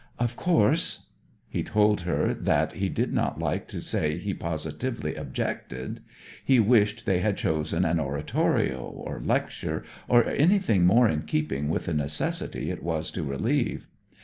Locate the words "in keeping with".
11.07-11.85